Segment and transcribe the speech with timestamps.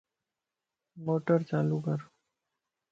[1.03, 1.99] موٽر چالو ڪر